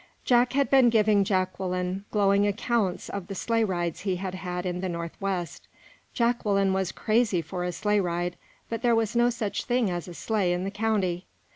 Jack 0.25 0.53
had 0.53 0.71
been 0.71 0.89
giving 0.89 1.23
Jacqueline 1.23 2.05
glowing 2.09 2.47
accounts 2.47 3.07
of 3.07 3.27
the 3.27 3.35
sleigh 3.35 3.63
rides 3.63 3.99
he 3.99 4.15
had 4.15 4.33
had 4.33 4.65
in 4.65 4.81
the 4.81 4.89
Northwest. 4.89 5.67
Jacqueline 6.15 6.73
was 6.73 6.91
crazy 6.91 7.39
for 7.39 7.63
a 7.63 7.71
sleigh 7.71 7.99
ride, 7.99 8.35
but 8.67 8.81
there 8.81 8.95
was 8.95 9.15
no 9.15 9.29
such 9.29 9.63
thing 9.65 9.91
as 9.91 10.07
a 10.07 10.15
sleigh 10.15 10.53
in 10.53 10.63
the 10.63 10.71
county. 10.71 11.27